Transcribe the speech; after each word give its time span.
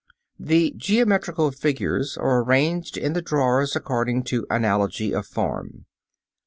The 0.39 0.73
geometrical 0.75 1.51
figures 1.51 2.17
are 2.17 2.41
arranged 2.41 2.97
in 2.97 3.13
the 3.13 3.21
drawers 3.21 3.75
according 3.75 4.23
to 4.33 4.47
analogy 4.49 5.13
of 5.13 5.27
form. 5.27 5.85